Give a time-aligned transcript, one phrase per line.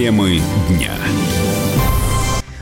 [0.00, 0.94] Темы дня.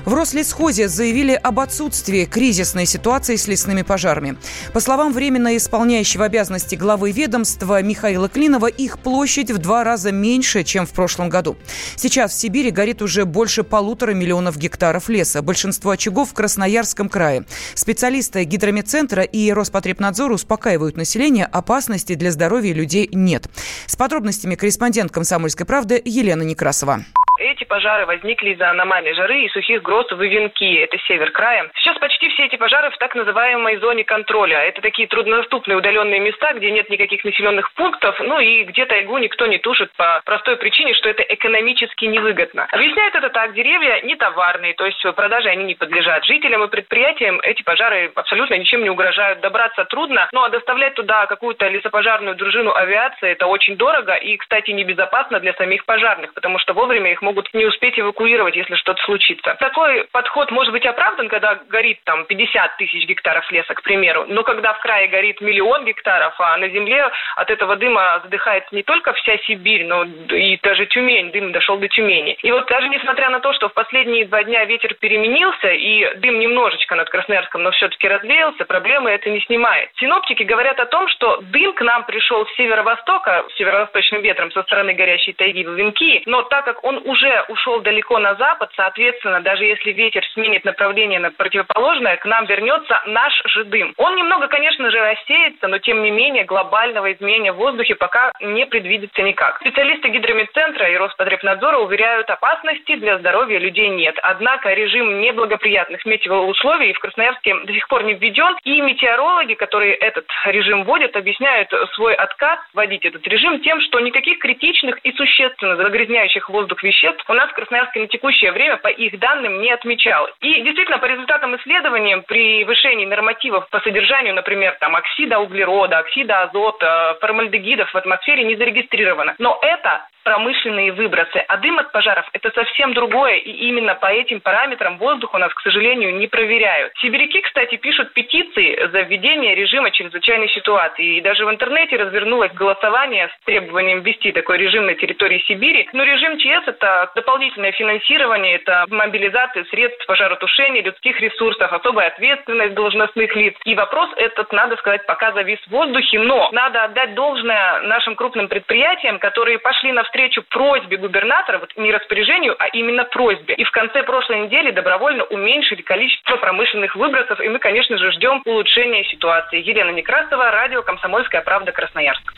[0.05, 4.39] В Рослесхозе заявили об отсутствии кризисной ситуации с лесными пожарами.
[4.73, 10.65] По словам временно исполняющего обязанности главы ведомства Михаила Клинова, их площадь в два раза меньше,
[10.65, 11.57] чем в прошлом году.
[11.95, 15.41] Сейчас в Сибири горит уже больше полутора миллионов гектаров леса.
[15.41, 17.45] Большинство очагов в Красноярском крае.
[17.75, 23.49] Специалисты гидромедцентра и Роспотребнадзора успокаивают население, опасности для здоровья людей нет.
[23.87, 27.05] С подробностями корреспондент «Комсомольской правды» Елена Некрасова.
[27.39, 31.71] Эти пожары возникли из-за аномальной жары и сухих гроз в Ивенки, это север края.
[31.77, 34.59] Сейчас почти все эти пожары в так называемой зоне контроля.
[34.59, 39.47] Это такие труднодоступные удаленные места, где нет никаких населенных пунктов, ну и где тайгу никто
[39.47, 42.67] не тушит по простой причине, что это экономически невыгодно.
[42.73, 46.25] Объясняют это так, деревья не товарные, то есть продаже они не подлежат.
[46.25, 49.41] Жителям и предприятиям эти пожары абсолютно ничем не угрожают.
[49.41, 54.73] Добраться трудно, ну а доставлять туда какую-то лесопожарную дружину авиации это очень дорого и, кстати,
[54.73, 59.55] небезопасно для самих пожарных, потому что вовремя их могут не успеть эвакуировать, если что-то случится.
[59.61, 64.43] Такой подход может быть оправдан, когда горит там 50 тысяч гектаров леса, к примеру, но
[64.43, 69.13] когда в крае горит миллион гектаров, а на земле от этого дыма задыхается не только
[69.13, 72.39] вся Сибирь, но и даже Тюмень, дым дошел до Тюмени.
[72.43, 76.39] И вот даже несмотря на то, что в последние два дня ветер переменился и дым
[76.39, 79.91] немножечко над Красноярском, но все-таки развеялся, проблемы это не снимает.
[79.97, 84.95] Синоптики говорят о том, что дым к нам пришел с северо-востока, северо-восточным ветром со стороны
[84.95, 89.41] горящей тайги в Венки, но так как он уже уже ушел далеко на запад, соответственно,
[89.41, 93.93] даже если ветер сменит направление на противоположное, к нам вернется наш же дым.
[93.97, 98.67] Он немного, конечно же, рассеется, но тем не менее глобального изменения в воздухе пока не
[98.67, 99.59] предвидится никак.
[99.61, 104.17] Специалисты гидромедцентра и Роспотребнадзора уверяют, опасности для здоровья людей нет.
[104.23, 110.27] Однако режим неблагоприятных метеоусловий в Красноярске до сих пор не введен, и метеорологи, которые этот
[110.47, 116.49] режим вводят, объясняют свой отказ вводить этот режим тем, что никаких критичных и существенно загрязняющих
[116.49, 120.33] воздух веществ веществ у нас в Красноярске на текущее время по их данным не отмечалось.
[120.41, 126.43] И действительно, по результатам исследований, при повышении нормативов по содержанию, например, там, оксида углерода, оксида
[126.43, 129.35] азота, формальдегидов в атмосфере не зарегистрировано.
[129.39, 131.39] Но это промышленные выбросы.
[131.49, 135.55] А дым от пожаров– это совсем другое, и именно по этим параметрам воздух у нас,
[135.55, 136.93] к сожалению, не проверяют.
[137.01, 141.17] Сибиряки, кстати, пишут петиции за введение режима чрезвычайной ситуации.
[141.17, 145.89] И даже в интернете развернулось голосование с требованием ввести такой режим на территории Сибири.
[145.95, 153.35] Но режим ЧС– это дополнительное финансирование, это мобилизация средств пожаротушения, людских ресурсов, особая ответственность должностных
[153.35, 153.55] лиц.
[153.65, 156.19] И вопрос этот, надо сказать, пока завис в воздухе.
[156.19, 161.93] Но надо отдать должное нашим крупным предприятиям, которые пошли навстречу навстречу просьбе губернатора, вот не
[161.93, 163.55] распоряжению, а именно просьбе.
[163.55, 168.43] И в конце прошлой недели добровольно уменьшили количество промышленных выбросов, и мы, конечно же, ждем
[168.45, 169.63] улучшения ситуации.
[169.63, 172.33] Елена Некрасова, радио «Комсомольская правда», Красноярск.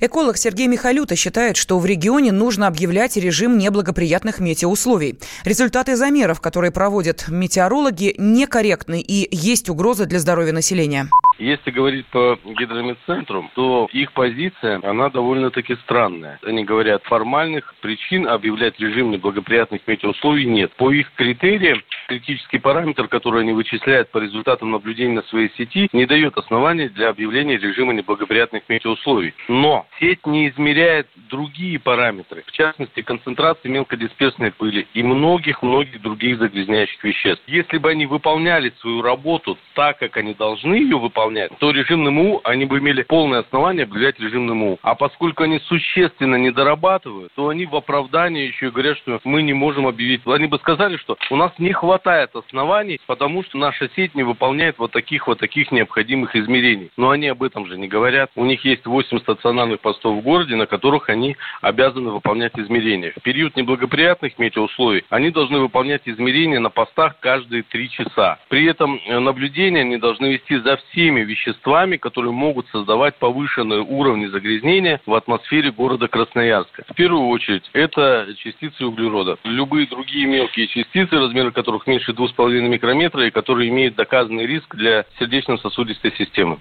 [0.00, 5.18] Эколог Сергей Михалюта считает, что в регионе нужно объявлять режим неблагоприятных метеоусловий.
[5.44, 11.06] Результаты замеров, которые проводят метеорологи, некорректны и есть угроза для здоровья населения.
[11.38, 16.38] Если говорить по гидромедцентру, то их позиция, она довольно-таки странная.
[16.44, 20.72] Они говорят, формальных причин объявлять режим неблагоприятных метеоусловий нет.
[20.76, 26.06] По их критериям, критический параметр, который они вычисляют по результатам наблюдений на своей сети, не
[26.06, 29.34] дает оснований для объявления режима неблагоприятных метеоусловий.
[29.48, 37.02] Но сеть не измеряет другие параметры, в частности, концентрации мелкодисперсной пыли и многих-многих других загрязняющих
[37.02, 37.42] веществ.
[37.46, 42.04] Если бы они выполняли свою работу так, как они должны ее выполнять, выполнять, то режим
[42.04, 44.78] НМУ, они бы имели полное основание объявлять режим НМУ.
[44.82, 49.42] А поскольку они существенно не дорабатывают, то они в оправдании еще и говорят, что мы
[49.42, 50.22] не можем объявить.
[50.26, 54.78] Они бы сказали, что у нас не хватает оснований, потому что наша сеть не выполняет
[54.78, 56.90] вот таких вот таких необходимых измерений.
[56.96, 58.30] Но они об этом же не говорят.
[58.34, 63.12] У них есть 8 стационарных постов в городе, на которых они обязаны выполнять измерения.
[63.16, 68.38] В период неблагоприятных метеоусловий они должны выполнять измерения на постах каждые 3 часа.
[68.48, 73.80] При этом э, наблюдения они должны вести за всеми теми веществами, которые могут создавать повышенные
[73.80, 76.84] уровни загрязнения в атмосфере города Красноярска.
[76.88, 79.36] В первую очередь, это частицы углерода.
[79.44, 85.04] Любые другие мелкие частицы, размеры которых меньше 2,5 микрометра и которые имеют доказанный риск для
[85.18, 86.58] сердечно-сосудистой системы.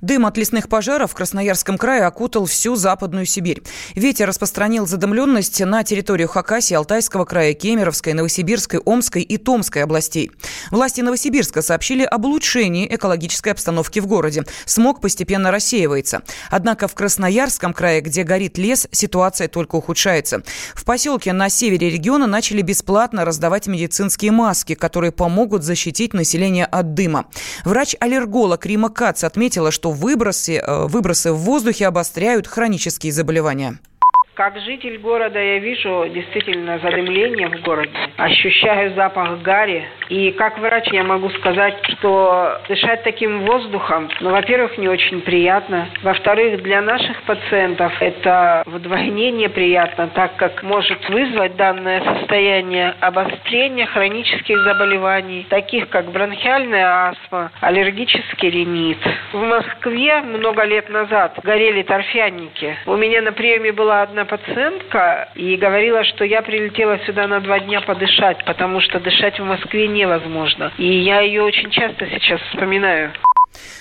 [0.00, 3.62] Дым от лесных пожаров в Красноярском крае окутал всю Западную Сибирь.
[3.94, 10.30] Ветер распространил задымленность на территорию Хакасии, Алтайского края, Кемеровской, Новосибирской, Омской и Томской областей.
[10.70, 14.44] Власти Новосибирска сообщили об улучшении экологической обстановки в городе.
[14.64, 16.22] Смог постепенно рассеивается.
[16.50, 20.42] Однако в Красноярском крае, где горит лес, ситуация только ухудшается.
[20.74, 26.94] В поселке на севере региона начали бесплатно раздавать медицинские маски, которые помогут защитить население от
[26.94, 27.26] дыма.
[27.64, 33.78] Врач-аллерголог Рима Кац отметил, отметила, что выбросы, э, выбросы в воздухе обостряют хронические заболевания.
[34.36, 37.90] Как житель города я вижу действительно задымление в городе.
[38.18, 39.86] Ощущаю запах гари.
[40.10, 45.88] И как врач я могу сказать, что дышать таким воздухом, ну, во-первых, не очень приятно.
[46.02, 54.58] Во-вторых, для наших пациентов это вдвойне неприятно, так как может вызвать данное состояние обострения хронических
[54.64, 58.98] заболеваний, таких как бронхиальная астма, аллергический ринит.
[59.32, 62.76] В Москве много лет назад горели торфяники.
[62.84, 67.60] У меня на приеме была одна пациентка и говорила, что я прилетела сюда на два
[67.60, 70.72] дня подышать, потому что дышать в Москве невозможно.
[70.78, 73.12] И я ее очень часто сейчас вспоминаю.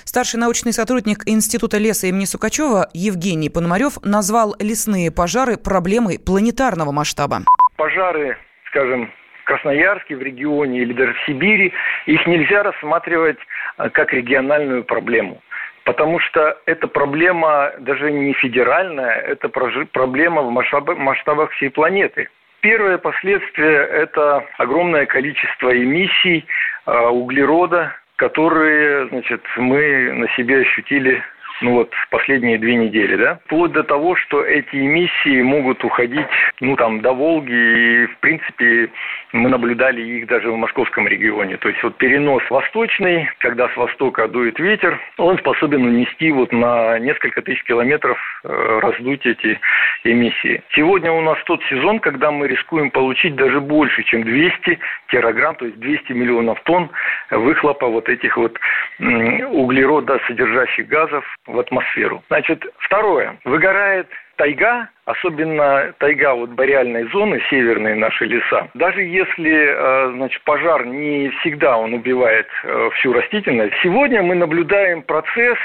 [0.05, 7.39] Старший научный сотрудник Института леса имени Сукачева Евгений Пономарев назвал лесные пожары проблемой планетарного масштаба.
[7.75, 8.37] Пожары,
[8.69, 11.73] скажем, в Красноярске, в регионе или даже в Сибири,
[12.05, 13.37] их нельзя рассматривать
[13.77, 15.41] э, как региональную проблему.
[15.85, 22.27] Потому что эта проблема даже не федеральная, это проблема в масштабах всей планеты.
[22.59, 26.43] Первое последствие– это огромное количество эмиссий
[26.87, 31.21] э, углерода, которые значит, мы на себе ощутили
[31.61, 36.25] ну вот последние две недели, да, вплоть до того, что эти эмиссии могут уходить,
[36.59, 38.89] ну там, до Волги, и в принципе
[39.31, 41.57] мы наблюдали их даже в московском регионе.
[41.57, 46.99] То есть вот перенос восточный, когда с востока дует ветер, он способен унести вот на
[46.99, 49.59] несколько тысяч километров э, раздуть эти
[50.03, 50.61] эмиссии.
[50.73, 54.79] Сегодня у нас тот сезон, когда мы рискуем получить даже больше, чем 200
[55.09, 56.89] тераграмм, то есть 200 миллионов тонн
[57.31, 58.57] выхлопа вот этих вот
[58.99, 62.23] углерода содержащих газов в атмосферу.
[62.27, 63.37] Значит, второе.
[63.43, 64.07] Выгорает
[64.37, 71.29] тайга, особенно тайга вот бореальной зоны, северные наши леса, даже если, э, значит, пожар не
[71.39, 75.57] всегда он убивает э, всю растительность, сегодня мы наблюдаем процесс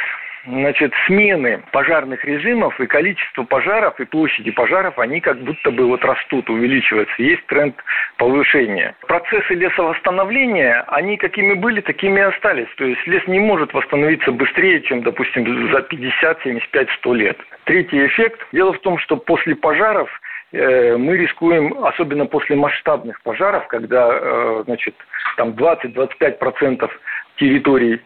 [0.46, 6.04] значит, смены пожарных режимов и количество пожаров и площади пожаров, они как будто бы вот
[6.04, 7.14] растут, увеличиваются.
[7.22, 7.74] Есть тренд
[8.16, 8.94] повышения.
[9.06, 12.68] Процессы лесовосстановления, они какими были, такими и остались.
[12.76, 17.38] То есть лес не может восстановиться быстрее, чем, допустим, за 50, 75, 100 лет.
[17.64, 18.40] Третий эффект.
[18.52, 20.08] Дело в том, что после пожаров
[20.52, 24.94] э, мы рискуем, особенно после масштабных пожаров, когда, э, значит,
[25.36, 26.90] там 20-25%
[27.36, 28.00] территорий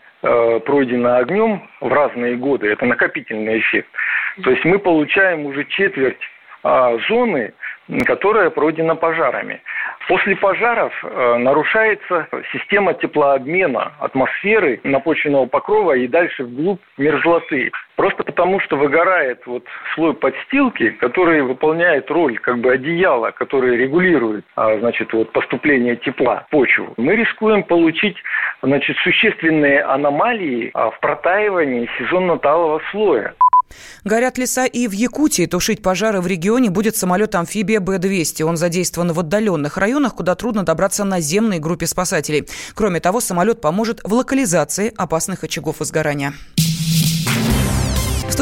[0.61, 3.89] пройдено огнем в разные годы, это накопительный эффект.
[4.43, 6.19] То есть мы получаем уже четверть
[6.63, 7.53] а, зоны,
[8.07, 9.63] которая пройдена пожарами.
[10.09, 17.71] После пожаров э, нарушается система теплообмена атмосферы напочвенного покрова и дальше вглубь мерзлоты.
[17.97, 19.65] Просто потому, что выгорает вот
[19.95, 26.45] слой подстилки, который выполняет роль как бы одеяла, которое регулирует а, значит, вот поступление тепла
[26.47, 26.93] в почву.
[26.97, 28.17] Мы рискуем получить
[28.63, 33.35] значит, существенные аномалии а, в протаивании сезонно-талого слоя.
[34.05, 35.47] Горят леса и в Якутии.
[35.47, 38.43] Тушить пожары в регионе будет самолет-амфибия Б-200.
[38.45, 42.49] Он задействован в отдаленных районах, куда трудно добраться наземной группе спасателей.
[42.75, 46.35] Кроме того, самолет поможет в локализации опасных очагов изгорания.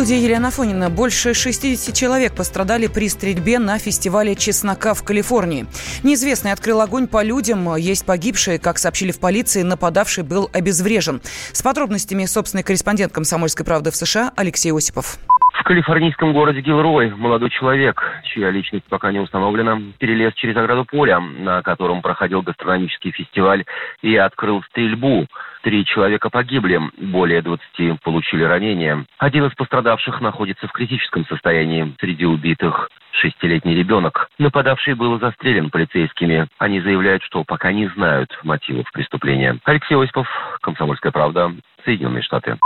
[0.02, 0.90] Студии Елена Фонина.
[0.90, 5.66] Больше 60 человек пострадали при стрельбе на фестивале чеснока в Калифорнии.
[6.02, 7.76] Неизвестный открыл огонь по людям.
[7.76, 8.58] Есть погибшие.
[8.58, 11.20] Как сообщили в полиции, нападавший был обезврежен.
[11.52, 15.19] С подробностями собственный корреспондент «Комсомольской правды» в США Алексей Осипов.
[15.54, 21.21] В калифорнийском городе Гилрой молодой человек, чья личность пока не установлена, перелез через ограду поля,
[21.21, 23.64] на котором проходил гастрономический фестиваль,
[24.00, 25.28] и открыл стрельбу.
[25.62, 29.04] Три человека погибли, более 20 получили ранения.
[29.19, 31.95] Один из пострадавших находится в критическом состоянии.
[32.00, 34.28] Среди убитых шестилетний ребенок.
[34.38, 36.49] Нападавший был застрелен полицейскими.
[36.59, 39.59] Они заявляют, что пока не знают мотивов преступления.
[39.64, 40.26] Алексей Осипов,
[40.62, 41.52] «Комсомольская правда»,
[41.85, 42.59] Соединенные Штаты.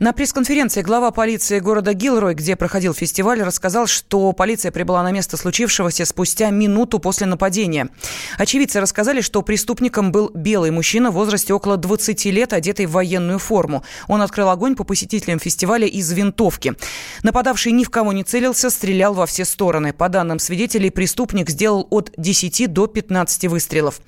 [0.00, 5.36] На пресс-конференции глава полиции города Гилрой, где проходил фестиваль, рассказал, что полиция прибыла на место
[5.36, 7.88] случившегося спустя минуту после нападения.
[8.36, 13.38] Очевидцы рассказали, что преступником был белый мужчина в возрасте около 20 лет, одетый в военную
[13.38, 13.84] форму.
[14.08, 16.74] Он открыл огонь по посетителям фестиваля из винтовки.
[17.22, 19.92] Нападавший ни в кого не целился, стрелял во все стороны.
[19.92, 24.00] По данным свидетелей, преступник сделал от 10 до 15 выстрелов.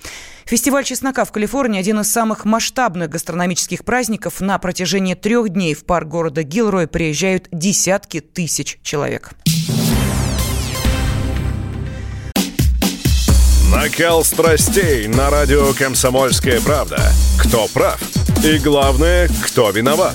[0.46, 4.40] Фестиваль чеснока в Калифорнии– один из самых масштабных гастрономических праздников.
[4.40, 9.30] На протяжении трех дней в парк города Гилрой приезжают десятки тысяч человек.
[13.70, 16.98] Накал страстей на радио «Комсомольская правда».
[17.38, 18.00] Кто прав?
[18.42, 20.14] И главное, кто виноват?